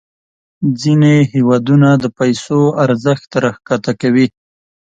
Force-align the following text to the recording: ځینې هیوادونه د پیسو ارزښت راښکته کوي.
ځینې 0.81 1.15
هیوادونه 1.33 1.89
د 2.03 2.05
پیسو 2.17 2.59
ارزښت 2.85 3.29
راښکته 3.43 3.91
کوي. 4.01 4.27